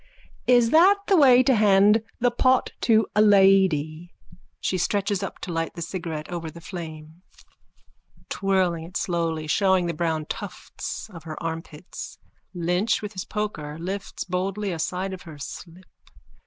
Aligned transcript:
_Is 0.47 0.71
that 0.71 0.97
the 1.05 1.15
way 1.15 1.43
to 1.43 1.53
hand 1.53 2.01
the 2.19 2.31
pot 2.31 2.71
to 2.89 3.05
a 3.15 3.21
lady? 3.21 4.11
_(She 4.59 4.79
stretches 4.79 5.21
up 5.21 5.37
to 5.41 5.53
light 5.53 5.75
the 5.75 5.81
cigarette 5.83 6.27
over 6.31 6.49
the 6.49 6.59
flame, 6.59 7.21
twirling 8.27 8.83
it 8.83 8.97
slowly, 8.97 9.45
showing 9.45 9.85
the 9.85 9.93
brown 9.93 10.25
tufts 10.25 11.07
of 11.11 11.21
her 11.25 11.37
armpits. 11.43 12.17
Lynch 12.55 13.03
with 13.03 13.13
his 13.13 13.25
poker 13.25 13.77
lifts 13.77 14.23
boldly 14.23 14.71
a 14.71 14.79
side 14.79 15.13
of 15.13 15.21
her 15.21 15.37
slip. 15.37 15.85